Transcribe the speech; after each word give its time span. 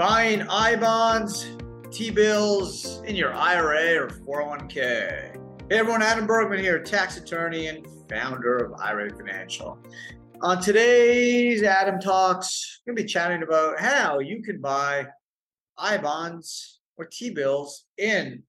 buying 0.00 0.40
I 0.48 0.76
bonds, 0.76 1.58
T 1.90 2.08
bills 2.08 3.02
in 3.04 3.14
your 3.14 3.34
IRA 3.34 4.02
or 4.02 4.08
401k. 4.08 5.36
Hey 5.68 5.78
everyone, 5.78 6.00
Adam 6.00 6.26
Bergman 6.26 6.58
here, 6.58 6.82
tax 6.82 7.18
attorney 7.18 7.66
and 7.66 7.86
founder 8.08 8.56
of 8.56 8.80
IRA 8.80 9.14
Financial. 9.14 9.78
On 10.40 10.58
today's 10.58 11.62
Adam 11.62 12.00
Talks, 12.00 12.80
I'm 12.80 12.94
going 12.94 12.96
to 12.96 13.02
be 13.02 13.12
chatting 13.12 13.42
about 13.42 13.78
how 13.78 14.20
you 14.20 14.42
can 14.42 14.58
buy 14.58 15.06
I 15.76 15.98
bonds 15.98 16.80
or 16.96 17.04
T 17.04 17.28
bills 17.28 17.84
in 17.98 18.42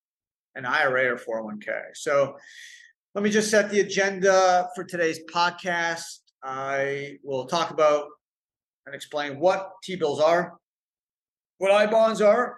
an 0.56 0.66
IRA 0.66 1.14
or 1.14 1.18
401k. 1.18 1.82
So 1.96 2.38
let 3.14 3.26
me 3.26 3.30
just 3.30 3.52
set 3.52 3.70
the 3.70 3.82
agenda 3.82 4.70
for 4.74 4.86
today's 4.86 5.20
podcast. 5.30 6.20
I 6.42 7.18
will 7.26 7.46
talk 7.46 7.72
about 7.72 8.06
and 8.86 8.96
explain 8.96 9.38
what 9.38 9.70
T 9.84 9.98
bills 9.98 10.22
are, 10.22 10.61
what 11.62 11.70
I 11.70 11.86
bonds 11.86 12.22
are, 12.22 12.58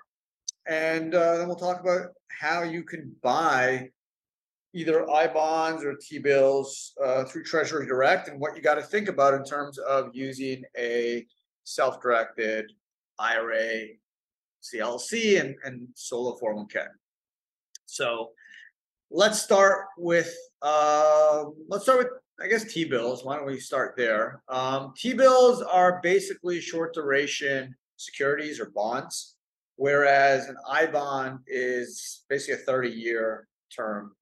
and 0.66 1.14
uh, 1.14 1.38
then 1.38 1.48
we'll 1.48 1.58
talk 1.58 1.82
about 1.82 2.12
how 2.30 2.64
you 2.64 2.84
can 2.84 3.14
buy 3.22 3.90
either 4.74 5.12
I 5.12 5.28
bonds 5.28 5.84
or 5.84 5.96
T 5.96 6.20
bills 6.20 6.94
uh, 7.04 7.26
through 7.26 7.44
Treasury 7.44 7.86
Direct 7.86 8.30
and 8.30 8.40
what 8.40 8.56
you 8.56 8.62
got 8.62 8.76
to 8.76 8.82
think 8.82 9.10
about 9.10 9.34
in 9.34 9.44
terms 9.44 9.78
of 9.78 10.12
using 10.14 10.64
a 10.78 11.28
self 11.66 12.02
directed 12.02 12.72
IRA, 13.20 13.88
LLC, 14.74 15.42
and, 15.42 15.54
and 15.66 15.86
solo 15.96 16.40
401k. 16.42 16.86
So 17.86 18.30
let's 19.12 19.42
start 19.42 19.88
with 19.98 20.34
uh, 20.62 21.44
let's 21.68 21.84
start 21.84 22.00
with 22.00 22.08
I 22.40 22.48
guess 22.48 22.64
T 22.72 22.86
bills. 22.86 23.26
Why 23.26 23.36
don't 23.36 23.48
we 23.48 23.60
start 23.60 23.96
there? 23.98 24.42
Um, 24.48 24.94
T 24.96 25.14
bills 25.14 25.62
are 25.62 26.00
basically 26.02 26.62
short 26.62 26.94
duration 26.94 27.76
securities 27.98 28.60
or 28.60 28.70
bonds, 28.72 29.36
whereas 29.76 30.48
an 30.48 30.58
I 30.70 30.86
bond 30.88 31.40
is 31.48 32.24
basically 32.30 32.62
a 32.62 32.66
30 32.66 32.90
year 32.90 33.48
term 33.76 34.16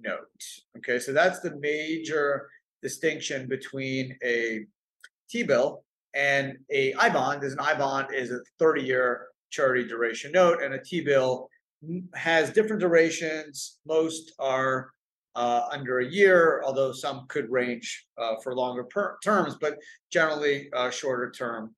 note. 0.00 0.26
Okay, 0.78 0.98
so 0.98 1.12
that's 1.12 1.40
the 1.40 1.56
major 1.56 2.48
distinction 2.82 3.48
between 3.48 4.16
a 4.22 4.64
T 5.28 5.42
bill 5.42 5.84
and 6.14 6.56
a 6.70 6.94
I 6.94 7.08
bond. 7.08 7.44
Is 7.44 7.52
an 7.52 7.60
I 7.60 7.74
bond 7.74 8.14
is 8.14 8.30
a 8.30 8.40
30 8.58 8.82
year 8.82 9.28
maturity 9.50 9.88
duration 9.88 10.32
note, 10.32 10.62
and 10.62 10.74
a 10.74 10.82
T 10.82 11.00
bill 11.00 11.48
has 12.14 12.50
different 12.50 12.80
durations. 12.80 13.78
Most 13.86 14.32
are 14.38 14.90
uh, 15.34 15.68
under 15.70 16.00
a 16.00 16.04
year, 16.04 16.62
although 16.64 16.92
some 16.92 17.26
could 17.28 17.50
range 17.50 18.06
uh, 18.18 18.34
for 18.42 18.54
longer 18.54 18.84
per- 18.84 19.18
terms, 19.22 19.56
but 19.60 19.78
generally 20.10 20.68
uh, 20.74 20.90
shorter 20.90 21.30
term 21.30 21.74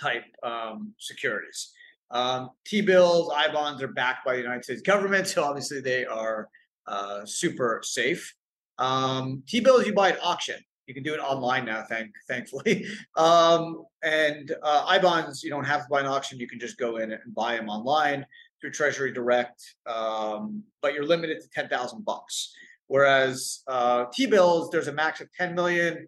type 0.00 0.24
um, 0.42 0.94
securities. 0.98 1.72
Um, 2.10 2.50
T 2.64 2.80
bills, 2.80 3.32
I 3.34 3.52
bonds 3.52 3.82
are 3.82 3.88
backed 3.88 4.24
by 4.24 4.36
the 4.36 4.42
United 4.42 4.64
States 4.64 4.82
government, 4.82 5.26
so 5.26 5.42
obviously 5.44 5.80
they 5.80 6.04
are 6.04 6.48
uh, 6.86 7.24
super 7.24 7.80
safe. 7.82 8.34
Um, 8.78 9.42
T 9.46 9.60
bills 9.60 9.86
you 9.86 9.94
buy 9.94 10.10
at 10.10 10.22
auction. 10.22 10.56
You 10.86 10.94
can 10.94 11.02
do 11.02 11.14
it 11.14 11.18
online 11.18 11.64
now, 11.64 11.84
thank 11.88 12.12
thankfully. 12.28 12.86
Um, 13.16 13.84
and 14.02 14.54
uh, 14.62 14.84
I 14.86 14.98
bonds 14.98 15.42
you 15.42 15.50
don't 15.50 15.64
have 15.64 15.82
to 15.82 15.86
buy 15.90 16.00
an 16.00 16.06
auction. 16.06 16.38
You 16.38 16.46
can 16.46 16.60
just 16.60 16.76
go 16.76 16.98
in 16.98 17.12
and 17.12 17.34
buy 17.34 17.56
them 17.56 17.68
online 17.68 18.26
through 18.60 18.72
Treasury 18.72 19.10
Direct, 19.10 19.74
um, 19.86 20.62
but 20.82 20.92
you're 20.92 21.06
limited 21.06 21.40
to 21.40 21.48
ten 21.48 21.68
thousand 21.68 22.04
bucks. 22.04 22.54
Whereas 22.88 23.62
uh, 23.66 24.04
T 24.12 24.26
bills, 24.26 24.70
there's 24.70 24.88
a 24.88 24.92
max 24.92 25.20
of 25.20 25.32
ten 25.32 25.54
million, 25.54 26.06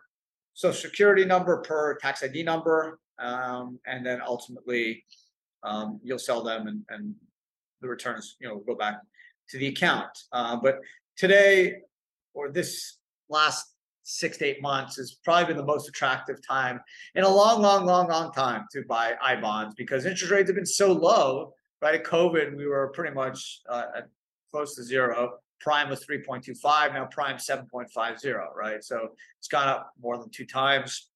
social 0.52 0.90
security 0.90 1.24
number, 1.24 1.58
per 1.62 1.96
tax 1.96 2.22
ID 2.22 2.42
number. 2.42 2.98
Um, 3.18 3.78
and 3.86 4.04
then 4.04 4.20
ultimately, 4.26 5.04
um, 5.62 6.00
you'll 6.02 6.18
sell 6.18 6.42
them 6.42 6.66
and, 6.66 6.82
and 6.90 7.14
the 7.80 7.88
returns, 7.88 8.36
you 8.40 8.48
know, 8.48 8.58
go 8.66 8.74
back 8.74 9.00
to 9.50 9.58
the 9.58 9.68
account. 9.68 10.10
Uh, 10.32 10.56
but 10.56 10.78
today, 11.16 11.76
or 12.34 12.50
this 12.50 12.98
last 13.28 13.76
six 14.02 14.38
to 14.38 14.44
eight 14.44 14.62
months 14.62 14.96
has 14.96 15.16
probably 15.24 15.46
been 15.46 15.56
the 15.56 15.64
most 15.64 15.88
attractive 15.88 16.36
time 16.46 16.80
in 17.16 17.24
a 17.24 17.28
long, 17.28 17.60
long, 17.60 17.84
long, 17.84 18.08
long 18.08 18.32
time 18.32 18.64
to 18.70 18.82
buy 18.88 19.14
I 19.20 19.36
bonds 19.36 19.74
because 19.76 20.06
interest 20.06 20.32
rates 20.32 20.48
have 20.48 20.54
been 20.54 20.64
so 20.64 20.92
low. 20.92 21.52
Right 21.82 21.96
at 21.96 22.04
COVID, 22.04 22.56
we 22.56 22.66
were 22.66 22.88
pretty 22.94 23.14
much 23.14 23.60
uh, 23.68 24.02
close 24.50 24.76
to 24.76 24.82
zero. 24.82 25.34
Prime 25.60 25.90
was 25.90 26.04
3.25, 26.04 26.94
now 26.94 27.06
Prime 27.06 27.36
7.50, 27.36 28.54
right? 28.54 28.82
So 28.82 29.10
it's 29.38 29.48
gone 29.48 29.68
up 29.68 29.90
more 30.00 30.16
than 30.18 30.30
two 30.30 30.46
times. 30.46 31.08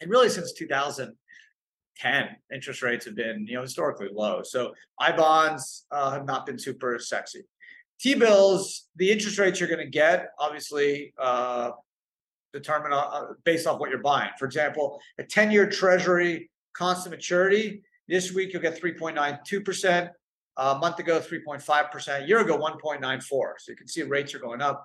And 0.00 0.10
really 0.10 0.28
since 0.28 0.52
2010, 0.52 2.28
interest 2.52 2.82
rates 2.82 3.04
have 3.06 3.16
been, 3.16 3.46
you 3.46 3.54
know, 3.54 3.62
historically 3.62 4.08
low. 4.12 4.42
So 4.42 4.72
I 4.98 5.12
bonds 5.12 5.86
uh, 5.90 6.12
have 6.12 6.26
not 6.26 6.46
been 6.46 6.58
super 6.58 6.98
sexy. 6.98 7.42
T 8.00 8.14
bills, 8.14 8.88
the 8.96 9.10
interest 9.10 9.38
rates 9.38 9.60
you're 9.60 9.68
going 9.68 9.84
to 9.84 9.90
get, 9.90 10.30
obviously, 10.38 11.12
uh, 11.18 11.72
determine 12.52 12.92
uh, 12.92 13.26
based 13.44 13.66
off 13.66 13.78
what 13.78 13.90
you're 13.90 13.98
buying. 13.98 14.30
For 14.38 14.46
example, 14.46 14.98
a 15.18 15.22
10 15.22 15.50
year 15.50 15.68
treasury 15.68 16.50
constant 16.72 17.14
maturity, 17.14 17.82
this 18.08 18.32
week 18.32 18.52
you'll 18.52 18.62
get 18.62 18.80
3.92%. 18.80 20.10
A 20.56 20.78
month 20.78 20.98
ago, 20.98 21.20
3.5%. 21.20 22.24
A 22.24 22.26
year 22.26 22.40
ago, 22.40 22.58
1.94. 22.58 23.22
So 23.22 23.52
you 23.68 23.76
can 23.76 23.86
see 23.86 24.02
rates 24.02 24.34
are 24.34 24.40
going 24.40 24.60
up. 24.60 24.84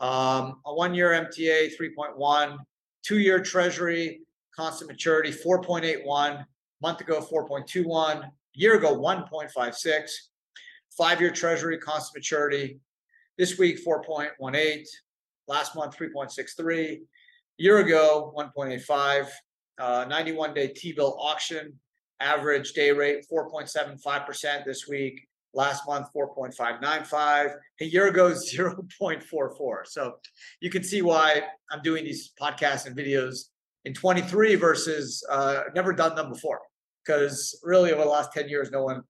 Um, 0.00 0.60
a 0.66 0.74
one 0.74 0.94
year 0.94 1.10
MTA, 1.10 1.70
3.1. 1.80 2.58
Two 3.02 3.18
year 3.18 3.40
treasury 3.40 4.22
constant 4.56 4.90
maturity, 4.90 5.30
4.81. 5.30 6.44
Month 6.82 7.00
ago, 7.00 7.20
4.21. 7.20 8.24
A 8.24 8.32
year 8.54 8.76
ago, 8.76 8.96
1.56 8.96 10.10
five 10.96 11.20
year 11.20 11.30
treasury 11.30 11.78
constant 11.78 12.16
maturity. 12.16 12.78
This 13.38 13.58
week, 13.58 13.84
4.18. 13.84 14.84
Last 15.48 15.76
month, 15.76 15.96
3.63. 15.96 17.00
Year 17.58 17.78
ago, 17.78 18.32
1.85. 18.36 19.28
Uh, 19.78 20.06
91 20.08 20.54
day 20.54 20.68
T 20.68 20.92
bill 20.92 21.16
auction, 21.18 21.72
average 22.20 22.74
day 22.74 22.92
rate 22.92 23.26
4.75% 23.30 24.64
this 24.64 24.86
week. 24.88 25.26
Last 25.52 25.86
month, 25.86 26.08
4.595. 26.16 27.54
A 27.80 27.84
year 27.84 28.06
ago, 28.08 28.30
0.44. 28.54 29.86
So 29.86 30.14
you 30.60 30.70
can 30.70 30.84
see 30.84 31.02
why 31.02 31.42
I'm 31.70 31.82
doing 31.82 32.04
these 32.04 32.32
podcasts 32.40 32.86
and 32.86 32.96
videos 32.96 33.50
in 33.84 33.94
23 33.94 34.54
versus 34.54 35.24
uh, 35.30 35.62
never 35.74 35.92
done 35.92 36.14
them 36.14 36.30
before. 36.30 36.60
Because 37.04 37.60
really, 37.62 37.92
over 37.92 38.02
the 38.02 38.08
last 38.08 38.32
10 38.32 38.48
years, 38.48 38.70
no 38.70 38.84
one 38.84 39.02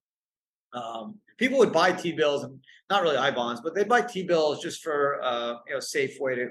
um, 0.75 1.15
people 1.37 1.57
would 1.57 1.71
buy 1.71 1.91
T 1.91 2.11
bills 2.11 2.43
and 2.43 2.59
not 2.89 3.01
really 3.01 3.17
I 3.17 3.31
bonds, 3.31 3.61
but 3.61 3.73
they'd 3.73 3.89
buy 3.89 4.01
T 4.01 4.23
bills 4.23 4.61
just 4.61 4.83
for 4.83 5.21
uh, 5.23 5.55
you 5.67 5.73
know 5.73 5.79
safe 5.79 6.19
way 6.19 6.35
to 6.35 6.49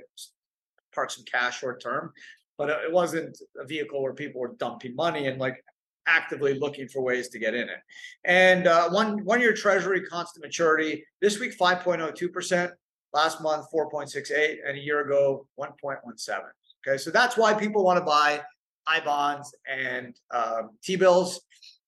park 0.94 1.10
some 1.10 1.24
cash 1.24 1.60
short 1.60 1.80
term. 1.82 2.12
But 2.56 2.70
it 2.70 2.92
wasn't 2.92 3.36
a 3.60 3.64
vehicle 3.64 4.02
where 4.02 4.14
people 4.14 4.40
were 4.40 4.54
dumping 4.58 4.94
money 4.94 5.26
and 5.26 5.40
like 5.40 5.62
actively 6.06 6.58
looking 6.58 6.88
for 6.88 7.02
ways 7.02 7.28
to 7.28 7.38
get 7.38 7.54
in 7.54 7.68
it. 7.68 7.80
And 8.24 8.66
uh, 8.66 8.90
one 8.90 9.24
one 9.24 9.40
year 9.40 9.52
Treasury 9.52 10.02
constant 10.02 10.44
maturity 10.44 11.04
this 11.20 11.38
week 11.38 11.54
five 11.54 11.80
point 11.80 12.00
oh 12.00 12.10
two 12.10 12.28
percent, 12.28 12.72
last 13.12 13.40
month 13.42 13.66
four 13.70 13.90
point 13.90 14.10
six 14.10 14.30
eight, 14.30 14.60
and 14.66 14.76
a 14.76 14.80
year 14.80 15.00
ago 15.00 15.46
one 15.56 15.72
point 15.80 15.98
one 16.02 16.16
seven. 16.16 16.50
Okay, 16.86 16.98
so 16.98 17.10
that's 17.10 17.36
why 17.36 17.54
people 17.54 17.84
want 17.84 17.98
to 17.98 18.04
buy 18.04 18.42
I 18.86 19.00
bonds 19.00 19.54
and 19.70 20.14
um, 20.32 20.70
T 20.82 20.96
bills. 20.96 21.40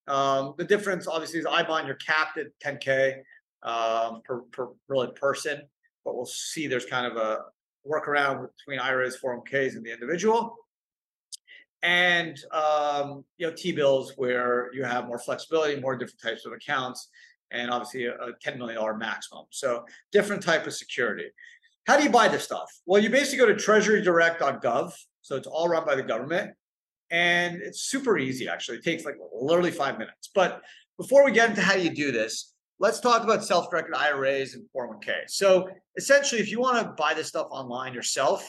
Um, 0.08 0.55
the 0.56 0.64
difference, 0.64 1.06
obviously, 1.06 1.41
is 1.41 1.47
I 1.47 1.62
bond 1.62 1.87
you're 1.87 1.97
capped 1.97 2.38
at 2.38 2.47
10k 2.64 3.23
um, 3.62 4.23
per, 4.25 4.41
per 4.53 4.69
really 4.88 5.08
person, 5.14 5.62
but 6.05 6.14
we'll 6.14 6.26
see 6.26 6.67
there's 6.67 6.87
kind 6.87 7.06
of 7.06 7.17
a 7.17 7.41
workaround 7.88 8.49
between 8.56 8.79
IRAs, 8.79 9.19
401ks, 9.19 9.76
and 9.76 9.85
the 9.85 9.93
individual. 9.93 10.56
And 11.82 12.37
um, 12.53 13.25
you 13.38 13.47
know, 13.47 13.53
T-bills 13.56 14.14
where 14.17 14.70
you 14.73 14.85
have 14.85 15.06
more 15.06 15.19
flexibility, 15.19 15.81
more 15.81 15.97
different 15.97 16.20
types 16.20 16.47
of 16.47 16.53
accounts, 16.53 17.08
and 17.50 17.70
obviously 17.70 18.06
a, 18.06 18.14
a 18.14 18.32
$10 18.44 18.58
million 18.58 18.99
maximum. 18.99 19.44
So 19.50 19.85
different 20.11 20.43
type 20.43 20.67
of 20.67 20.75
security. 20.75 21.26
How 21.87 21.97
do 21.97 22.03
you 22.03 22.11
buy 22.11 22.29
this 22.29 22.43
stuff? 22.43 22.69
Well, 22.87 23.00
you 23.00 23.11
basically 23.11 23.38
go 23.38 23.47
to 23.47 23.55
treasurydirect.gov. 23.55 24.93
So 25.23 25.37
it's 25.37 25.47
all 25.47 25.69
run 25.69 25.85
by 25.85 25.94
the 25.94 26.03
government. 26.03 26.53
And 27.11 27.61
it's 27.62 27.82
super 27.82 28.19
easy, 28.19 28.49
actually. 28.49 28.79
It 28.79 28.85
takes 28.85 29.05
like 29.05 29.17
literally 29.32 29.70
five 29.70 29.99
minutes. 29.99 30.31
But 30.35 30.62
before 30.99 31.25
we 31.25 31.32
get 31.32 31.50
into 31.50 31.62
how 31.62 31.75
you 31.75 31.91
do 31.91 32.11
this, 32.11 32.55
let's 32.79 33.00
talk 33.00 33.23
about 33.23 33.44
self-directed 33.44 33.94
IRAs 33.94 34.55
and 34.55 34.64
401k. 34.76 35.29
So 35.29 35.69
essentially, 35.97 36.41
if 36.41 36.50
you 36.50 36.61
want 36.61 36.85
to 36.85 36.93
buy 36.93 37.14
this 37.14 37.29
stuff 37.29 37.47
online 37.50 37.94
yourself, 37.94 38.49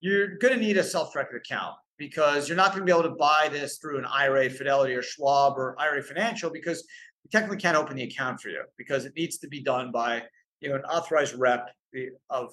you're 0.00 0.38
going 0.38 0.54
to 0.54 0.60
need 0.60 0.76
a 0.76 0.84
self-directed 0.84 1.36
account 1.36 1.74
because 1.98 2.48
you're 2.48 2.56
not 2.56 2.72
going 2.72 2.80
to 2.80 2.86
be 2.86 2.92
able 2.92 3.08
to 3.08 3.16
buy 3.16 3.48
this 3.50 3.78
through 3.78 3.98
an 3.98 4.06
IRA 4.06 4.48
Fidelity 4.48 4.94
or 4.94 5.02
Schwab 5.02 5.58
or 5.58 5.76
IRA 5.78 6.02
Financial 6.02 6.50
because 6.50 6.86
we 7.22 7.28
technically 7.30 7.58
can't 7.58 7.76
open 7.76 7.96
the 7.96 8.04
account 8.04 8.40
for 8.40 8.48
you 8.48 8.64
because 8.78 9.04
it 9.04 9.12
needs 9.16 9.38
to 9.38 9.48
be 9.48 9.62
done 9.62 9.92
by 9.92 10.22
you 10.60 10.70
know 10.70 10.76
an 10.76 10.82
authorized 10.82 11.34
rep 11.38 11.68
eh, 11.94 12.06
of 12.30 12.52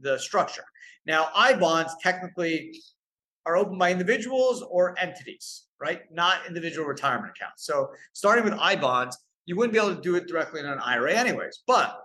the 0.00 0.18
structure. 0.18 0.64
Now, 1.06 1.28
I 1.34 1.54
bonds 1.54 1.94
technically 2.02 2.80
are 3.46 3.56
opened 3.56 3.78
by 3.78 3.90
individuals 3.90 4.62
or 4.62 4.98
entities, 4.98 5.64
right? 5.80 6.02
Not 6.12 6.46
individual 6.46 6.86
retirement 6.86 7.32
accounts. 7.34 7.64
So 7.64 7.90
starting 8.12 8.44
with 8.44 8.54
I 8.54 8.76
bonds, 8.76 9.16
you 9.46 9.56
wouldn't 9.56 9.72
be 9.72 9.78
able 9.78 9.94
to 9.94 10.00
do 10.00 10.16
it 10.16 10.26
directly 10.26 10.60
in 10.60 10.66
an 10.66 10.78
IRA 10.78 11.14
anyways. 11.14 11.62
But 11.66 11.98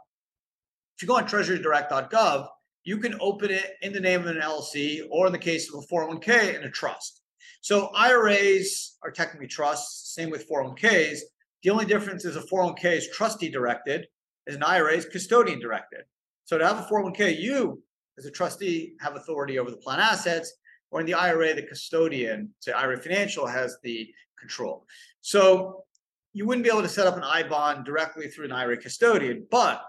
if 0.96 1.02
you 1.02 1.08
go 1.08 1.18
on 1.18 1.28
treasurydirect.gov, 1.28 2.48
you 2.86 2.98
can 2.98 3.16
open 3.20 3.52
it 3.52 3.74
in 3.82 3.94
the 3.94 4.00
name 4.00 4.22
of 4.22 4.28
an 4.28 4.42
LLC 4.42 5.02
or 5.10 5.28
in 5.28 5.34
the 5.34 5.40
case 5.40 5.74
of 5.74 5.84
a 5.84 5.88
401k 5.88 6.56
in 6.56 6.64
a 6.64 6.72
trust. 6.72 7.22
So 7.62 7.90
IRAs 7.96 8.98
are 9.04 9.12
technically 9.12 9.48
trusts, 9.48 10.14
same 10.14 10.30
with 10.30 10.50
401ks. 10.50 11.20
The 11.64 11.70
only 11.70 11.86
difference 11.86 12.26
is 12.26 12.36
a 12.36 12.42
401k 12.42 12.86
is 12.98 13.10
trustee 13.10 13.50
directed, 13.50 14.08
as 14.48 14.56
an 14.56 14.64
IRA 14.64 14.94
is 14.94 15.06
custodian 15.06 15.60
directed. 15.60 16.02
So 16.44 16.58
to 16.58 16.68
have 16.68 16.80
a 16.80 16.84
401k, 16.84 17.40
you 17.40 17.82
as 18.18 18.26
a 18.26 18.32
trustee 18.32 18.96
have 19.00 19.16
authority 19.16 19.60
over 19.60 19.72
the 19.72 19.78
plan 19.78 20.00
assets, 20.00 20.52
or 20.94 21.00
in 21.00 21.08
the 21.08 21.16
IRA, 21.16 21.56
the 21.56 21.64
custodian, 21.64 22.54
say 22.60 22.72
IRA 22.72 23.00
Financial, 23.00 23.48
has 23.48 23.78
the 23.82 24.14
control. 24.40 24.86
So 25.22 25.86
you 26.34 26.46
wouldn't 26.46 26.64
be 26.64 26.70
able 26.70 26.84
to 26.84 26.88
set 26.88 27.08
up 27.08 27.18
an 27.18 27.24
I 27.24 27.42
bond 27.42 27.84
directly 27.84 28.28
through 28.28 28.46
an 28.46 28.52
IRA 28.52 28.78
custodian, 28.78 29.48
but 29.50 29.82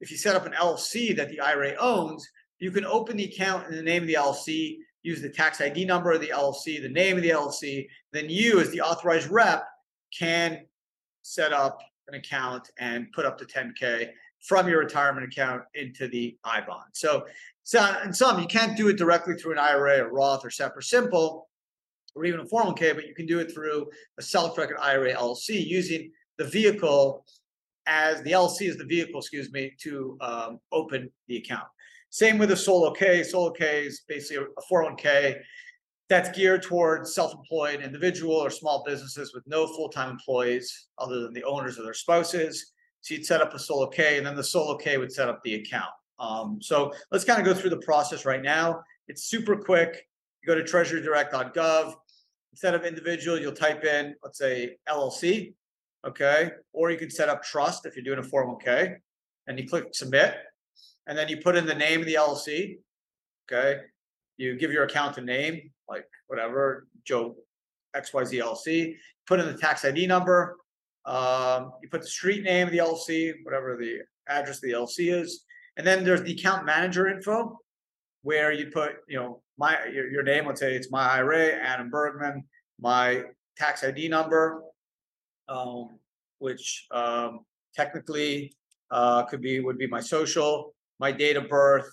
if 0.00 0.10
you 0.10 0.16
set 0.16 0.34
up 0.34 0.46
an 0.46 0.52
LLC 0.52 1.14
that 1.14 1.28
the 1.28 1.40
IRA 1.40 1.74
owns, 1.78 2.26
you 2.58 2.70
can 2.70 2.86
open 2.86 3.18
the 3.18 3.24
account 3.24 3.68
in 3.68 3.76
the 3.76 3.82
name 3.82 4.02
of 4.02 4.08
the 4.08 4.14
LLC, 4.14 4.78
use 5.02 5.20
the 5.20 5.28
tax 5.28 5.60
ID 5.60 5.84
number 5.84 6.10
of 6.10 6.22
the 6.22 6.28
LLC, 6.28 6.80
the 6.80 6.88
name 6.88 7.18
of 7.18 7.22
the 7.22 7.30
LLC. 7.30 7.86
Then 8.12 8.30
you, 8.30 8.58
as 8.58 8.70
the 8.70 8.80
authorized 8.80 9.28
rep, 9.28 9.62
can 10.18 10.64
set 11.20 11.52
up 11.52 11.80
an 12.08 12.14
account 12.14 12.70
and 12.78 13.12
put 13.12 13.26
up 13.26 13.36
to 13.38 13.44
10K 13.44 14.08
from 14.40 14.68
your 14.68 14.78
retirement 14.78 15.30
account 15.30 15.64
into 15.74 16.08
the 16.08 16.38
I 16.44 16.62
bond. 16.62 16.88
So, 16.92 17.26
so 17.66 17.84
in 18.04 18.12
some, 18.12 18.38
you 18.38 18.46
can't 18.46 18.76
do 18.76 18.86
it 18.86 18.96
directly 18.96 19.34
through 19.34 19.50
an 19.50 19.58
IRA 19.58 19.98
or 19.98 20.12
Roth 20.12 20.44
or 20.44 20.50
SEP 20.50 20.76
or 20.76 20.80
Simple 20.80 21.48
or 22.14 22.24
even 22.24 22.38
a 22.38 22.44
401k, 22.44 22.94
but 22.94 23.08
you 23.08 23.14
can 23.14 23.26
do 23.26 23.40
it 23.40 23.52
through 23.52 23.88
a 24.18 24.22
self-directed 24.22 24.76
IRA 24.80 25.12
LLC 25.12 25.66
using 25.66 26.12
the 26.38 26.44
vehicle 26.44 27.24
as 27.88 28.22
the 28.22 28.30
LLC 28.30 28.68
is 28.68 28.76
the 28.76 28.84
vehicle, 28.84 29.18
excuse 29.18 29.50
me, 29.50 29.72
to 29.80 30.16
um, 30.20 30.60
open 30.70 31.10
the 31.26 31.38
account. 31.38 31.66
Same 32.10 32.38
with 32.38 32.52
a 32.52 32.56
solo 32.56 32.92
K. 32.92 33.24
Solo 33.24 33.50
K 33.50 33.84
is 33.84 34.02
basically 34.06 34.46
a 34.56 34.72
401k 34.72 35.40
that's 36.08 36.30
geared 36.38 36.62
towards 36.62 37.16
self-employed 37.16 37.80
individual 37.80 38.36
or 38.36 38.48
small 38.48 38.84
businesses 38.86 39.34
with 39.34 39.42
no 39.48 39.66
full-time 39.66 40.10
employees 40.10 40.86
other 40.98 41.18
than 41.18 41.32
the 41.32 41.42
owners 41.42 41.80
or 41.80 41.82
their 41.82 41.94
spouses. 41.94 42.74
So 43.00 43.14
you'd 43.14 43.26
set 43.26 43.40
up 43.40 43.54
a 43.54 43.58
solo 43.58 43.88
K, 43.88 44.18
and 44.18 44.24
then 44.24 44.36
the 44.36 44.44
solo 44.44 44.76
K 44.76 44.98
would 44.98 45.12
set 45.12 45.28
up 45.28 45.40
the 45.42 45.56
account. 45.56 45.90
Um, 46.18 46.58
so 46.60 46.92
let's 47.10 47.24
kind 47.24 47.38
of 47.38 47.44
go 47.44 47.54
through 47.54 47.70
the 47.70 47.78
process 47.78 48.24
right 48.24 48.42
now. 48.42 48.82
It's 49.08 49.24
super 49.24 49.56
quick. 49.56 50.06
You 50.42 50.46
go 50.46 50.54
to 50.54 50.62
treasurydirect.gov. 50.62 51.94
Instead 52.52 52.74
of 52.74 52.84
individual, 52.84 53.38
you'll 53.38 53.52
type 53.52 53.84
in, 53.84 54.14
let's 54.22 54.38
say 54.38 54.76
LLC, 54.88 55.52
okay? 56.06 56.52
Or 56.72 56.90
you 56.90 56.96
can 56.96 57.10
set 57.10 57.28
up 57.28 57.42
trust 57.42 57.84
if 57.84 57.96
you're 57.96 58.04
doing 58.04 58.18
a 58.18 58.22
401k, 58.22 58.96
and 59.46 59.58
you 59.58 59.68
click 59.68 59.88
submit, 59.92 60.36
and 61.06 61.18
then 61.18 61.28
you 61.28 61.36
put 61.38 61.56
in 61.56 61.66
the 61.66 61.74
name 61.74 62.00
of 62.00 62.06
the 62.06 62.14
LLC, 62.14 62.78
okay? 63.50 63.82
You 64.38 64.56
give 64.56 64.72
your 64.72 64.84
account 64.84 65.18
a 65.18 65.20
name, 65.20 65.70
like 65.88 66.06
whatever, 66.28 66.86
Joe 67.04 67.36
XYZ 67.94 68.42
LLC, 68.42 68.96
put 69.26 69.38
in 69.38 69.46
the 69.46 69.58
tax 69.58 69.84
ID 69.84 70.06
number, 70.06 70.56
um, 71.04 71.72
you 71.82 71.88
put 71.88 72.00
the 72.00 72.08
street 72.08 72.42
name 72.42 72.66
of 72.66 72.72
the 72.72 72.78
LLC, 72.78 73.34
whatever 73.44 73.76
the 73.76 74.00
address 74.28 74.56
of 74.56 74.62
the 74.62 74.72
LLC 74.72 75.14
is, 75.14 75.44
and 75.76 75.86
then 75.86 76.04
there's 76.04 76.22
the 76.22 76.32
account 76.32 76.64
manager 76.64 77.08
info, 77.08 77.58
where 78.22 78.52
you 78.52 78.70
put, 78.72 78.96
you 79.08 79.18
know, 79.18 79.42
my 79.58 79.86
your, 79.86 80.10
your 80.10 80.22
name. 80.22 80.46
Let's 80.46 80.60
say 80.60 80.74
it's 80.74 80.90
my 80.90 81.06
IRA, 81.08 81.52
Adam 81.52 81.90
Bergman, 81.90 82.44
my 82.80 83.22
tax 83.56 83.84
ID 83.84 84.08
number, 84.08 84.62
um, 85.48 85.98
which 86.38 86.86
um, 86.90 87.40
technically 87.74 88.52
uh, 88.90 89.22
could 89.24 89.40
be 89.40 89.60
would 89.60 89.78
be 89.78 89.86
my 89.86 90.00
social, 90.00 90.74
my 90.98 91.12
date 91.12 91.36
of 91.36 91.48
birth, 91.48 91.88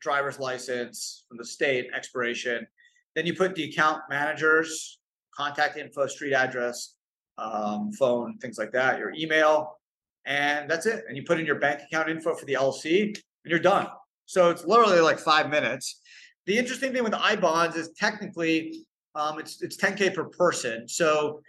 driver's 0.00 0.38
license 0.38 1.24
from 1.28 1.38
the 1.38 1.44
state, 1.44 1.88
expiration. 1.94 2.66
Then 3.14 3.26
you 3.26 3.34
put 3.34 3.54
the 3.54 3.64
account 3.64 4.02
manager's 4.08 4.98
contact 5.34 5.76
info, 5.76 6.06
street 6.06 6.34
address, 6.34 6.94
um, 7.36 7.92
phone, 7.92 8.38
things 8.38 8.58
like 8.58 8.72
that, 8.72 8.98
your 8.98 9.12
email, 9.14 9.77
and 10.26 10.70
that's 10.70 10.86
it. 10.86 11.04
And 11.08 11.16
you 11.16 11.24
put 11.24 11.40
in 11.40 11.46
your 11.46 11.58
bank 11.58 11.80
account 11.82 12.08
info 12.08 12.34
for 12.34 12.44
the 12.44 12.54
LLC, 12.54 13.04
and 13.04 13.16
you're 13.44 13.58
done. 13.58 13.88
So 14.26 14.50
it's 14.50 14.64
literally 14.64 15.00
like 15.00 15.18
five 15.18 15.50
minutes. 15.50 16.00
The 16.46 16.58
interesting 16.58 16.92
thing 16.92 17.04
with 17.04 17.14
I 17.14 17.36
bonds 17.36 17.76
is 17.76 17.90
technically 17.96 18.84
um, 19.14 19.38
it's 19.38 19.62
it's 19.62 19.76
10k 19.76 20.14
per 20.14 20.24
person. 20.24 20.88
So 20.88 21.40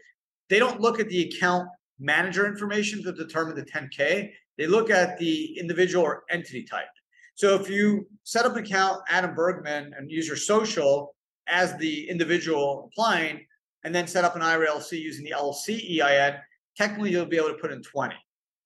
they 0.49 0.59
don't 0.59 0.79
look 0.79 0.99
at 0.99 1.09
the 1.09 1.29
account 1.29 1.69
manager 1.99 2.47
information 2.47 3.03
to 3.03 3.11
determine 3.11 3.55
the 3.55 3.63
10k. 3.63 4.31
They 4.57 4.67
look 4.67 4.89
at 4.89 5.17
the 5.19 5.57
individual 5.59 6.03
or 6.03 6.23
entity 6.29 6.63
type. 6.63 6.87
So 7.35 7.55
if 7.55 7.69
you 7.69 8.07
set 8.23 8.45
up 8.45 8.57
an 8.57 8.63
account, 8.63 9.01
Adam 9.07 9.33
Bergman, 9.33 9.93
and 9.97 10.11
use 10.11 10.27
your 10.27 10.35
social 10.35 11.15
as 11.47 11.77
the 11.77 12.09
individual 12.09 12.89
applying, 12.91 13.45
and 13.83 13.95
then 13.95 14.07
set 14.07 14.25
up 14.25 14.35
an 14.35 14.41
IRA 14.41 14.67
LLC 14.67 14.99
using 14.99 15.23
the 15.23 15.31
LLC 15.31 16.01
EIN, 16.01 16.35
technically 16.75 17.11
you'll 17.11 17.25
be 17.25 17.37
able 17.37 17.49
to 17.49 17.55
put 17.55 17.71
in 17.71 17.81
20. 17.81 18.15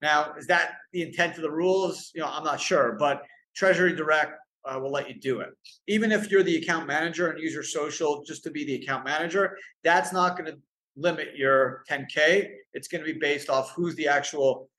Now, 0.04 0.34
is 0.38 0.48
that 0.48 0.74
the 0.92 1.02
intent 1.02 1.38
of 1.38 1.44
the 1.44 1.50
rules? 1.50 2.12
You 2.14 2.22
know, 2.22 2.28
I'm 2.28 2.44
not 2.44 2.60
sure, 2.60 2.98
but 3.00 3.24
Treasury 3.56 3.96
Direct 3.96 4.34
uh, 4.66 4.78
will 4.78 4.92
let 4.92 5.08
you 5.08 5.16
do 5.18 5.40
it. 5.40 5.48
Even 5.88 6.12
if 6.12 6.30
you're 6.30 6.44
the 6.44 6.58
account 6.58 6.88
manager 6.88 7.30
and 7.30 7.40
use 7.40 7.54
your 7.54 7.64
social 7.64 8.22
just 8.22 8.44
to 8.44 8.52
be 8.52 8.66
the 8.66 8.76
account 8.76 9.06
manager, 9.06 9.58
that's 9.82 10.12
not 10.12 10.38
going 10.38 10.52
to 10.52 10.60
limit 10.98 11.38
your 11.38 11.86
10K. 11.90 12.50
It's 12.74 12.90
going 12.90 13.02
to 13.02 13.14
be 13.14 13.18
based 13.18 13.50
off 13.50 13.72
who's 13.72 13.96
the 13.96 14.10
actual 14.10 14.70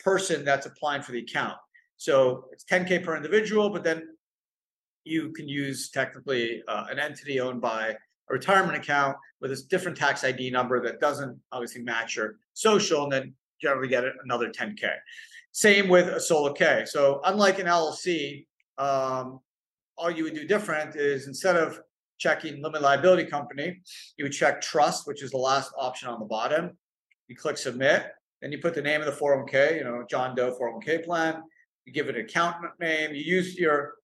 person 0.00 0.44
that's 0.44 0.66
applying 0.66 1.02
for 1.02 1.12
the 1.12 1.20
account. 1.20 1.56
So 1.96 2.46
it's 2.50 2.64
10K 2.64 3.04
per 3.04 3.16
individual, 3.16 3.70
but 3.70 3.84
then 3.84 4.08
you 5.04 5.30
can 5.30 5.48
use 5.48 5.90
technically 5.90 6.60
uh, 6.66 6.86
an 6.90 6.98
entity 6.98 7.38
owned 7.38 7.60
by 7.60 7.90
a 7.90 8.32
retirement 8.32 8.76
account 8.76 9.16
with 9.40 9.52
a 9.52 9.62
different 9.70 9.96
tax 9.96 10.24
ID 10.24 10.50
number 10.50 10.82
that 10.82 10.98
doesn't 10.98 11.38
obviously 11.52 11.82
match 11.82 12.16
your 12.16 12.38
social, 12.54 13.04
and 13.04 13.12
then 13.12 13.34
generally 13.62 13.88
get 13.88 14.04
another 14.24 14.50
10K. 14.50 14.90
Same 15.52 15.88
with 15.88 16.08
a 16.08 16.20
solo 16.20 16.52
K. 16.52 16.84
So 16.86 17.20
unlike 17.24 17.58
an 17.58 17.66
LLC, 17.66 18.46
um, 18.78 19.40
all 19.96 20.10
you 20.10 20.24
would 20.24 20.34
do 20.34 20.46
different 20.46 20.96
is 20.96 21.26
instead 21.26 21.56
of 21.56 21.80
checking 22.18 22.62
limit 22.62 22.82
liability 22.82 23.24
company, 23.24 23.80
you 24.16 24.24
would 24.24 24.32
check 24.32 24.60
trust, 24.60 25.06
which 25.06 25.22
is 25.22 25.30
the 25.30 25.36
last 25.36 25.72
option 25.78 26.08
on 26.08 26.18
the 26.18 26.24
bottom. 26.24 26.70
You 27.28 27.36
click 27.36 27.58
submit, 27.58 28.06
then 28.40 28.50
you 28.52 28.58
put 28.58 28.74
the 28.74 28.82
name 28.82 29.00
of 29.00 29.06
the 29.06 29.12
401k, 29.12 29.76
you 29.76 29.84
know, 29.84 30.04
John 30.08 30.34
Doe 30.34 30.56
401k 30.58 31.04
plan. 31.04 31.42
You 31.84 31.92
give 31.92 32.08
it 32.08 32.16
an 32.16 32.22
account 32.22 32.56
name. 32.80 33.14
You 33.14 33.22
use 33.22 33.58
your 33.58 33.94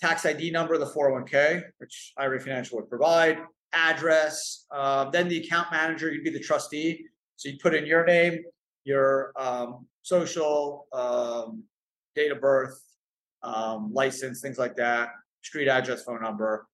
tax 0.00 0.26
ID 0.26 0.50
number 0.50 0.74
of 0.74 0.80
the 0.80 0.86
401k, 0.86 1.62
which 1.78 2.12
IRA 2.16 2.40
Financial 2.40 2.78
would 2.78 2.88
provide, 2.88 3.38
address. 3.72 4.66
Uh, 4.70 5.10
then 5.10 5.28
the 5.28 5.38
account 5.38 5.68
manager, 5.70 6.12
you'd 6.12 6.24
be 6.24 6.30
the 6.30 6.40
trustee. 6.40 7.04
So 7.36 7.48
you 7.48 7.58
put 7.60 7.74
in 7.74 7.86
your 7.86 8.04
name, 8.04 8.42
your 8.84 9.32
um, 9.36 9.86
social, 10.02 10.86
um, 10.92 11.64
date 12.14 12.30
of 12.30 12.40
birth, 12.40 12.80
um, 13.42 13.92
license, 13.92 14.40
things 14.40 14.58
like 14.58 14.76
that, 14.76 15.10
street 15.42 15.68
address, 15.68 16.04
phone 16.04 16.22
number. 16.22 16.66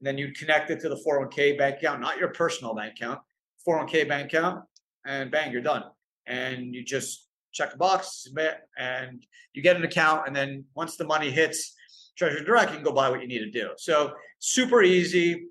And 0.00 0.06
then 0.06 0.18
you 0.18 0.32
connect 0.32 0.70
it 0.70 0.80
to 0.80 0.88
the 0.88 1.00
401k 1.06 1.58
bank 1.58 1.78
account, 1.78 2.00
not 2.00 2.18
your 2.18 2.28
personal 2.28 2.74
bank 2.74 2.94
account, 3.00 3.20
401k 3.66 4.08
bank 4.08 4.32
account, 4.32 4.64
and 5.06 5.30
bang, 5.30 5.52
you're 5.52 5.62
done. 5.62 5.84
And 6.26 6.74
you 6.74 6.84
just 6.84 7.26
check 7.52 7.72
the 7.72 7.78
box, 7.78 8.24
submit, 8.24 8.58
and 8.78 9.24
you 9.54 9.62
get 9.62 9.76
an 9.76 9.84
account. 9.84 10.26
And 10.26 10.36
then 10.36 10.64
once 10.74 10.96
the 10.96 11.06
money 11.06 11.30
hits 11.30 11.74
Treasury 12.16 12.44
Direct, 12.44 12.70
you 12.70 12.76
can 12.76 12.84
go 12.84 12.92
buy 12.92 13.08
what 13.08 13.20
you 13.20 13.28
need 13.28 13.38
to 13.40 13.50
do. 13.50 13.70
So 13.78 14.12
super 14.38 14.82
easy. 14.82 15.46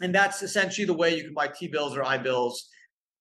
And 0.00 0.14
that's 0.14 0.42
essentially 0.42 0.84
the 0.84 0.94
way 0.94 1.16
you 1.16 1.24
can 1.24 1.34
buy 1.34 1.48
T 1.48 1.68
bills 1.68 1.96
or 1.96 2.04
I 2.04 2.18
bills 2.18 2.68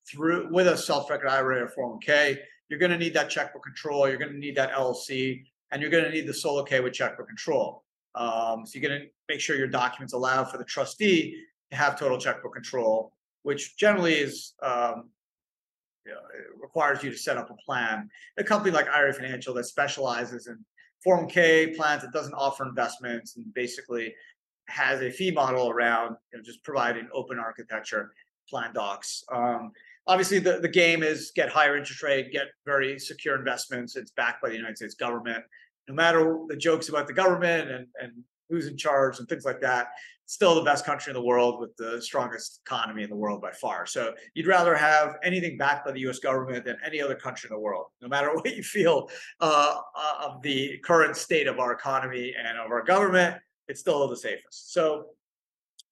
through 0.09 0.49
with 0.51 0.67
a 0.67 0.77
self-directed 0.77 1.27
IRA 1.27 1.63
or 1.63 1.99
401k. 2.01 2.37
You're 2.69 2.79
going 2.79 2.91
to 2.91 2.97
need 2.97 3.13
that 3.13 3.29
checkbook 3.29 3.63
control. 3.63 4.07
You're 4.07 4.17
going 4.17 4.31
to 4.31 4.37
need 4.37 4.55
that 4.55 4.71
LLC, 4.71 5.43
and 5.71 5.81
you're 5.81 5.91
going 5.91 6.05
to 6.05 6.09
need 6.09 6.27
the 6.27 6.33
solo 6.33 6.63
K 6.63 6.79
with 6.79 6.93
checkbook 6.93 7.27
control. 7.27 7.83
Um, 8.15 8.65
so 8.65 8.79
you're 8.79 8.89
going 8.89 9.01
to 9.01 9.07
make 9.27 9.39
sure 9.39 9.55
your 9.55 9.67
documents 9.67 10.13
allow 10.13 10.43
for 10.43 10.57
the 10.57 10.65
trustee 10.65 11.43
to 11.71 11.77
have 11.77 11.97
total 11.97 12.17
checkbook 12.17 12.53
control, 12.53 13.13
which 13.43 13.77
generally 13.77 14.13
is 14.13 14.53
um, 14.61 15.09
you 16.05 16.11
know, 16.11 16.19
requires 16.61 17.03
you 17.03 17.09
to 17.11 17.17
set 17.17 17.37
up 17.37 17.49
a 17.49 17.55
plan. 17.65 18.09
A 18.37 18.43
company 18.43 18.71
like 18.71 18.87
IRA 18.87 19.13
Financial 19.13 19.53
that 19.55 19.65
specializes 19.65 20.47
in 20.47 20.57
401k 21.05 21.75
plans 21.75 22.01
that 22.03 22.11
doesn't 22.11 22.33
offer 22.33 22.67
investments 22.67 23.35
and 23.35 23.53
basically 23.53 24.13
has 24.67 25.01
a 25.01 25.11
fee 25.11 25.31
model 25.31 25.69
around 25.69 26.15
you 26.31 26.37
know, 26.37 26.43
just 26.43 26.63
providing 26.63 27.07
open 27.13 27.39
architecture 27.39 28.13
plan 28.49 28.73
docs. 28.73 29.23
Um, 29.31 29.71
obviously, 30.07 30.39
the, 30.39 30.59
the 30.59 30.69
game 30.69 31.03
is 31.03 31.31
get 31.35 31.49
higher 31.49 31.77
interest 31.77 32.03
rate, 32.03 32.31
get 32.31 32.47
very 32.65 32.99
secure 32.99 33.37
investments. 33.37 33.95
It's 33.95 34.11
backed 34.11 34.41
by 34.41 34.49
the 34.49 34.55
United 34.55 34.77
States 34.77 34.95
government. 34.95 35.43
No 35.87 35.93
matter 35.93 36.39
the 36.47 36.55
jokes 36.55 36.89
about 36.89 37.07
the 37.07 37.13
government 37.13 37.69
and, 37.69 37.87
and 38.01 38.11
who's 38.49 38.67
in 38.67 38.77
charge 38.77 39.19
and 39.19 39.27
things 39.27 39.45
like 39.45 39.59
that, 39.61 39.87
still 40.25 40.55
the 40.55 40.63
best 40.63 40.85
country 40.85 41.11
in 41.11 41.15
the 41.15 41.23
world 41.23 41.59
with 41.59 41.75
the 41.77 42.01
strongest 42.01 42.61
economy 42.65 43.03
in 43.03 43.09
the 43.09 43.15
world 43.15 43.41
by 43.41 43.51
far. 43.51 43.85
So 43.85 44.13
you'd 44.33 44.47
rather 44.47 44.75
have 44.75 45.15
anything 45.23 45.57
backed 45.57 45.85
by 45.85 45.91
the 45.91 45.99
U.S. 46.01 46.19
government 46.19 46.65
than 46.65 46.77
any 46.85 47.01
other 47.01 47.15
country 47.15 47.49
in 47.49 47.55
the 47.55 47.59
world, 47.59 47.87
no 48.01 48.07
matter 48.07 48.29
what 48.33 48.55
you 48.55 48.63
feel 48.63 49.09
uh, 49.39 49.75
of 50.21 50.41
the 50.41 50.77
current 50.83 51.15
state 51.17 51.47
of 51.47 51.59
our 51.59 51.73
economy 51.73 52.33
and 52.37 52.57
of 52.57 52.71
our 52.71 52.83
government. 52.83 53.37
It's 53.67 53.79
still 53.79 54.07
the 54.07 54.17
safest. 54.17 54.73
So 54.73 55.07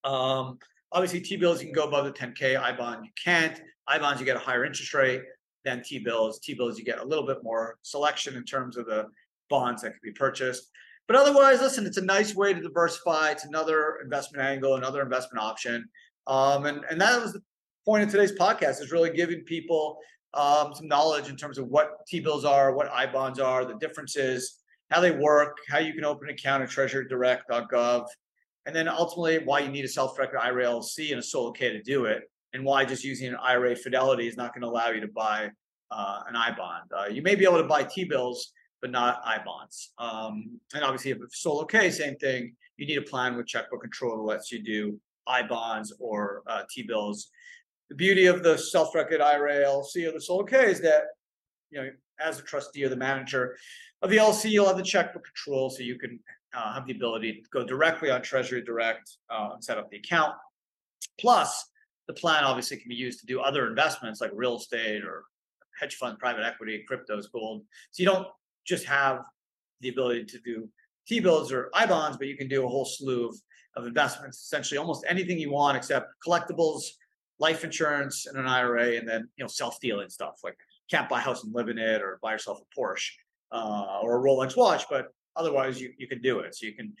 um, 0.04 0.58
obviously, 0.92 1.20
T 1.20 1.36
bills 1.36 1.60
you 1.60 1.66
can 1.66 1.74
go 1.74 1.84
above 1.84 2.04
the 2.04 2.12
10k. 2.12 2.58
I 2.58 2.76
bond 2.76 3.04
you 3.04 3.10
can't. 3.22 3.60
I 3.86 3.98
bonds 3.98 4.20
you 4.20 4.26
get 4.26 4.36
a 4.36 4.40
higher 4.40 4.64
interest 4.64 4.94
rate 4.94 5.22
than 5.64 5.82
T 5.82 5.98
bills. 5.98 6.40
T 6.40 6.54
bills 6.54 6.78
you 6.78 6.84
get 6.84 6.98
a 6.98 7.04
little 7.04 7.26
bit 7.26 7.38
more 7.42 7.78
selection 7.82 8.36
in 8.36 8.44
terms 8.44 8.76
of 8.76 8.86
the 8.86 9.06
bonds 9.50 9.82
that 9.82 9.90
can 9.90 10.00
be 10.02 10.12
purchased. 10.12 10.70
But 11.08 11.16
otherwise, 11.16 11.60
listen, 11.60 11.84
it's 11.84 11.96
a 11.96 12.04
nice 12.04 12.34
way 12.34 12.54
to 12.54 12.60
diversify. 12.60 13.30
It's 13.30 13.44
another 13.44 13.98
investment 14.02 14.44
angle, 14.44 14.76
another 14.76 15.02
investment 15.02 15.42
option. 15.42 15.88
Um, 16.26 16.66
and, 16.66 16.84
and 16.90 17.00
that 17.00 17.20
was 17.20 17.32
the 17.32 17.42
point 17.84 18.04
of 18.04 18.10
today's 18.10 18.32
podcast 18.32 18.80
is 18.80 18.92
really 18.92 19.10
giving 19.10 19.40
people 19.40 19.98
um, 20.34 20.72
some 20.74 20.86
knowledge 20.88 21.28
in 21.28 21.36
terms 21.36 21.58
of 21.58 21.66
what 21.68 22.06
T-bills 22.06 22.44
are, 22.44 22.74
what 22.74 22.90
I-bonds 22.90 23.38
are, 23.40 23.64
the 23.64 23.74
differences, 23.74 24.60
how 24.90 25.00
they 25.00 25.10
work, 25.10 25.58
how 25.68 25.78
you 25.78 25.92
can 25.92 26.04
open 26.04 26.28
an 26.28 26.34
account 26.34 26.62
at 26.62 26.70
treasurydirect.gov, 26.70 28.06
and 28.66 28.74
then 28.74 28.88
ultimately 28.88 29.38
why 29.38 29.60
you 29.60 29.68
need 29.68 29.84
a 29.84 29.88
self-directed 29.88 30.38
IRA 30.38 30.64
LLC 30.64 31.10
and 31.10 31.18
a 31.18 31.22
solo 31.22 31.52
K 31.52 31.70
to 31.70 31.82
do 31.82 32.04
it, 32.04 32.22
and 32.52 32.64
why 32.64 32.84
just 32.84 33.04
using 33.04 33.28
an 33.28 33.36
IRA 33.36 33.74
Fidelity 33.74 34.28
is 34.28 34.36
not 34.36 34.54
going 34.54 34.62
to 34.62 34.68
allow 34.68 34.90
you 34.90 35.00
to 35.00 35.08
buy 35.08 35.50
uh, 35.90 36.20
an 36.28 36.36
I-bond. 36.36 36.90
Uh, 36.96 37.06
you 37.06 37.22
may 37.22 37.34
be 37.34 37.44
able 37.44 37.58
to 37.58 37.68
buy 37.68 37.82
T-bills 37.82 38.52
but 38.82 38.90
not 38.90 39.22
I 39.24 39.38
bonds. 39.42 39.92
Um, 39.96 40.60
and 40.74 40.84
obviously, 40.84 41.12
if 41.12 41.18
it's 41.22 41.40
solo 41.40 41.64
K, 41.64 41.88
same 41.88 42.16
thing. 42.16 42.54
You 42.76 42.86
need 42.86 42.98
a 42.98 43.02
plan 43.02 43.36
with 43.36 43.46
checkbook 43.46 43.80
control 43.80 44.16
that 44.16 44.22
lets 44.24 44.50
you 44.50 44.62
do 44.62 45.00
I 45.26 45.44
bonds 45.44 45.94
or 46.00 46.42
uh, 46.48 46.64
T 46.68 46.82
bills. 46.82 47.30
The 47.88 47.94
beauty 47.94 48.26
of 48.26 48.42
the 48.42 48.58
self-directed 48.58 49.20
IRA 49.20 49.64
LLC 49.64 50.08
or 50.08 50.12
the 50.12 50.20
solo 50.20 50.42
K 50.42 50.70
is 50.70 50.80
that 50.80 51.04
you 51.70 51.80
know, 51.80 51.90
as 52.20 52.40
a 52.40 52.42
trustee 52.42 52.84
or 52.84 52.88
the 52.88 52.96
manager 52.96 53.56
of 54.02 54.10
the 54.10 54.16
LLC, 54.16 54.50
you'll 54.50 54.66
have 54.66 54.76
the 54.76 54.82
checkbook 54.82 55.24
control, 55.24 55.70
so 55.70 55.82
you 55.82 55.96
can 55.96 56.18
uh, 56.54 56.74
have 56.74 56.86
the 56.86 56.92
ability 56.92 57.42
to 57.42 57.48
go 57.50 57.64
directly 57.64 58.10
on 58.10 58.22
Treasury 58.22 58.62
Direct 58.62 59.16
uh, 59.30 59.50
and 59.54 59.64
set 59.64 59.78
up 59.78 59.90
the 59.90 59.96
account. 59.96 60.34
Plus, 61.18 61.70
the 62.06 62.12
plan 62.14 62.44
obviously 62.44 62.76
can 62.76 62.88
be 62.88 62.94
used 62.94 63.20
to 63.20 63.26
do 63.26 63.40
other 63.40 63.68
investments 63.68 64.20
like 64.20 64.30
real 64.34 64.56
estate 64.56 65.04
or 65.04 65.24
hedge 65.78 65.94
fund, 65.94 66.18
private 66.18 66.44
equity, 66.44 66.84
cryptos, 66.90 67.30
gold. 67.32 67.64
So 67.90 68.02
you 68.02 68.06
don't 68.06 68.26
just 68.66 68.84
have 68.86 69.24
the 69.80 69.88
ability 69.88 70.24
to 70.24 70.38
do 70.40 70.68
T 71.06 71.20
bills 71.20 71.52
or 71.52 71.70
I 71.74 71.86
bonds, 71.86 72.16
but 72.16 72.28
you 72.28 72.36
can 72.36 72.48
do 72.48 72.64
a 72.64 72.68
whole 72.68 72.84
slew 72.84 73.28
of, 73.28 73.36
of 73.76 73.86
investments, 73.86 74.38
essentially 74.38 74.78
almost 74.78 75.04
anything 75.08 75.38
you 75.38 75.50
want 75.50 75.76
except 75.76 76.12
collectibles, 76.26 76.82
life 77.38 77.64
insurance, 77.64 78.26
and 78.26 78.38
an 78.38 78.46
IRA, 78.46 78.96
and 78.96 79.08
then 79.08 79.28
you 79.36 79.44
know 79.44 79.48
self 79.48 79.80
dealing 79.80 80.08
stuff 80.08 80.40
like 80.44 80.56
can't 80.90 81.08
buy 81.08 81.18
a 81.18 81.22
house 81.22 81.42
and 81.44 81.54
live 81.54 81.68
in 81.68 81.78
it, 81.78 82.02
or 82.02 82.18
buy 82.22 82.32
yourself 82.32 82.60
a 82.60 82.80
Porsche 82.80 83.10
uh, 83.50 83.98
or 84.02 84.18
a 84.18 84.22
Rolex 84.22 84.56
watch, 84.56 84.84
but 84.88 85.12
otherwise 85.36 85.80
you 85.80 85.92
you 85.98 86.06
can 86.06 86.20
do 86.20 86.40
it. 86.40 86.54
So 86.54 86.66
you 86.66 86.74
can 86.74 86.94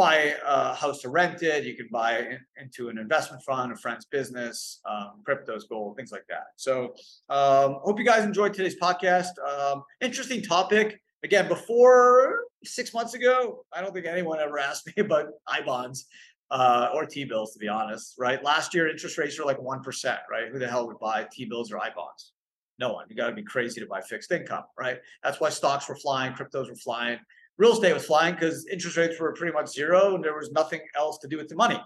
buy 0.00 0.34
a 0.46 0.74
house 0.74 1.02
to 1.02 1.10
rent 1.10 1.42
it. 1.42 1.64
You 1.64 1.76
can 1.76 1.88
buy 1.92 2.38
into 2.56 2.88
an 2.88 2.96
investment 2.96 3.42
fund, 3.42 3.70
a 3.70 3.76
friend's 3.76 4.06
business, 4.06 4.80
um, 4.86 5.22
cryptos, 5.28 5.68
gold, 5.68 5.94
things 5.96 6.10
like 6.10 6.24
that. 6.28 6.46
So, 6.56 6.94
um, 7.28 7.80
hope 7.82 7.98
you 7.98 8.04
guys 8.04 8.24
enjoyed 8.24 8.54
today's 8.54 8.80
podcast. 8.80 9.32
Um, 9.46 9.82
interesting 10.00 10.40
topic. 10.40 11.02
Again, 11.22 11.48
before 11.48 12.44
six 12.64 12.94
months 12.94 13.12
ago, 13.12 13.66
I 13.74 13.82
don't 13.82 13.92
think 13.92 14.06
anyone 14.06 14.40
ever 14.40 14.58
asked 14.58 14.86
me 14.86 14.94
about 15.04 15.26
I 15.46 15.60
bonds 15.60 16.06
uh, 16.50 16.88
or 16.94 17.04
T 17.04 17.24
bills, 17.24 17.52
to 17.52 17.58
be 17.58 17.68
honest. 17.68 18.14
Right? 18.18 18.42
Last 18.42 18.72
year, 18.72 18.88
interest 18.88 19.18
rates 19.18 19.38
were 19.38 19.44
like 19.44 19.60
one 19.60 19.82
percent. 19.82 20.20
Right? 20.30 20.48
Who 20.50 20.58
the 20.58 20.66
hell 20.68 20.86
would 20.86 20.98
buy 20.98 21.26
T 21.30 21.44
bills 21.44 21.70
or 21.70 21.78
I 21.78 21.90
bonds? 21.94 22.32
No 22.78 22.94
one. 22.94 23.04
You 23.10 23.16
got 23.16 23.28
to 23.28 23.34
be 23.34 23.42
crazy 23.42 23.82
to 23.82 23.86
buy 23.86 24.00
fixed 24.00 24.32
income. 24.32 24.64
Right? 24.78 24.98
That's 25.22 25.40
why 25.40 25.50
stocks 25.50 25.90
were 25.90 25.96
flying, 25.96 26.32
cryptos 26.32 26.70
were 26.70 26.76
flying 26.76 27.18
real 27.60 27.72
estate 27.72 27.92
was 27.92 28.06
flying 28.06 28.34
because 28.34 28.66
interest 28.68 28.96
rates 28.96 29.20
were 29.20 29.34
pretty 29.34 29.52
much 29.52 29.68
zero 29.68 30.14
and 30.14 30.24
there 30.24 30.34
was 30.34 30.50
nothing 30.50 30.80
else 30.96 31.18
to 31.18 31.28
do 31.28 31.36
with 31.36 31.46
the 31.46 31.54
money. 31.54 31.78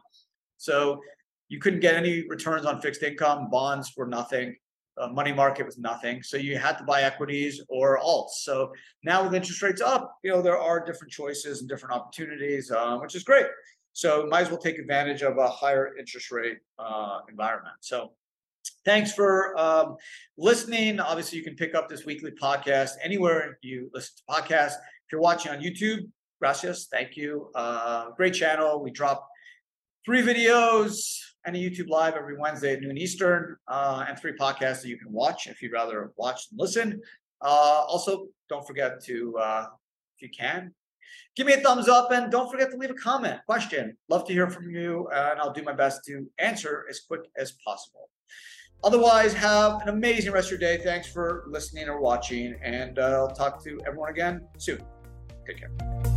So 0.57 1.01
you 1.49 1.59
couldn't 1.59 1.81
get 1.81 1.97
any 1.97 2.25
returns 2.29 2.65
on 2.65 2.81
fixed 2.81 3.03
income. 3.03 3.51
Bonds 3.51 3.93
were 3.97 4.07
nothing. 4.07 4.55
Uh, 4.97 5.09
money 5.09 5.33
market 5.33 5.67
was 5.67 5.77
nothing. 5.77 6.23
So 6.23 6.37
you 6.37 6.57
had 6.57 6.79
to 6.79 6.85
buy 6.85 7.03
equities 7.03 7.61
or 7.69 7.99
alts. 7.99 8.35
So 8.43 8.71
now 9.03 9.25
with 9.25 9.35
interest 9.35 9.61
rates 9.63 9.81
up, 9.81 10.17
you 10.23 10.31
know 10.31 10.41
there 10.41 10.57
are 10.57 10.79
different 10.85 11.13
choices 11.13 11.59
and 11.59 11.69
different 11.69 11.97
opportunities, 11.97 12.71
um, 12.71 13.01
which 13.01 13.17
is 13.17 13.25
great. 13.25 13.47
So 13.93 14.27
might 14.31 14.43
as 14.43 14.51
well 14.51 14.59
take 14.59 14.79
advantage 14.79 15.23
of 15.23 15.39
a 15.39 15.49
higher 15.49 15.97
interest 15.99 16.31
rate 16.31 16.59
uh, 16.79 17.19
environment. 17.29 17.75
So 17.81 18.13
thanks 18.85 19.13
for 19.13 19.59
um, 19.59 19.97
listening. 20.39 21.01
Obviously, 21.01 21.39
you 21.39 21.45
can 21.45 21.57
pick 21.57 21.75
up 21.75 21.89
this 21.89 22.05
weekly 22.07 22.31
podcast 22.31 22.93
anywhere 23.03 23.59
you 23.63 23.91
listen 23.93 24.15
to 24.19 24.23
podcasts 24.33 24.75
you're 25.13 25.21
watching 25.21 25.53
on 25.53 25.61
YouTube, 25.61 26.09
gracias, 26.41 26.89
thank 26.91 27.17
you. 27.17 27.51
Uh, 27.55 28.11
great 28.11 28.35
channel. 28.35 28.83
We 28.83 28.91
drop 28.91 29.29
three 30.05 30.23
videos 30.23 31.19
and 31.47 31.57
a 31.57 31.59
YouTube 31.59 31.89
live 31.89 32.15
every 32.15 32.37
Wednesday 32.37 32.75
at 32.75 32.81
noon 32.81 32.97
Eastern, 32.97 33.57
uh, 33.69 34.05
and 34.09 34.19
three 34.19 34.33
podcasts 34.33 34.83
that 34.83 34.89
you 34.89 34.99
can 34.99 35.13
watch 35.13 35.47
if 35.47 35.61
you'd 35.63 35.73
rather 35.73 36.13
watch 36.17 36.49
than 36.49 36.59
listen. 36.59 37.01
Uh, 37.43 37.85
also, 37.87 38.27
don't 38.49 38.67
forget 38.67 39.03
to, 39.05 39.37
uh, 39.39 39.67
if 40.17 40.23
you 40.23 40.29
can, 40.31 40.73
give 41.37 41.47
me 41.47 41.53
a 41.53 41.61
thumbs 41.61 41.89
up 41.89 42.11
and 42.13 42.31
don't 42.31 42.51
forget 42.51 42.71
to 42.71 42.77
leave 42.77 42.91
a 42.91 42.95
comment, 42.95 43.41
question. 43.47 43.97
Love 44.09 44.27
to 44.27 44.33
hear 44.33 44.49
from 44.49 44.71
you, 44.71 45.09
and 45.13 45.39
I'll 45.39 45.53
do 45.53 45.63
my 45.63 45.75
best 45.75 46.05
to 46.07 46.27
answer 46.39 46.87
as 46.89 47.01
quick 47.01 47.23
as 47.37 47.53
possible. 47.65 48.09
Otherwise, 48.83 49.33
have 49.33 49.81
an 49.83 49.89
amazing 49.89 50.33
rest 50.33 50.53
of 50.53 50.61
your 50.61 50.61
day. 50.61 50.83
Thanks 50.83 51.09
for 51.11 51.45
listening 51.49 51.89
or 51.89 52.01
watching, 52.01 52.55
and 52.63 52.99
uh, 52.99 53.03
I'll 53.03 53.31
talk 53.31 53.63
to 53.65 53.81
everyone 53.87 54.11
again 54.11 54.47
soon. 54.59 54.94
Take 55.47 55.61
care. 55.61 56.14